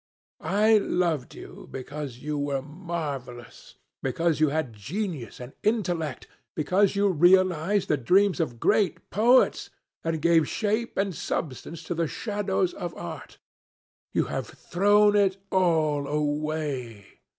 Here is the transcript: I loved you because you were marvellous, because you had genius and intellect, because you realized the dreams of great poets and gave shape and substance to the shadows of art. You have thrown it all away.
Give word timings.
I 0.39 0.79
loved 0.79 1.35
you 1.35 1.67
because 1.69 2.23
you 2.23 2.35
were 2.35 2.63
marvellous, 2.63 3.75
because 4.01 4.39
you 4.39 4.49
had 4.49 4.73
genius 4.73 5.39
and 5.39 5.53
intellect, 5.61 6.25
because 6.55 6.95
you 6.95 7.07
realized 7.09 7.87
the 7.87 7.97
dreams 7.97 8.39
of 8.39 8.59
great 8.59 9.11
poets 9.11 9.69
and 10.03 10.19
gave 10.19 10.49
shape 10.49 10.97
and 10.97 11.13
substance 11.13 11.83
to 11.83 11.93
the 11.93 12.07
shadows 12.07 12.73
of 12.73 12.95
art. 12.95 13.37
You 14.11 14.23
have 14.23 14.47
thrown 14.47 15.15
it 15.15 15.37
all 15.51 16.07
away. 16.07 17.19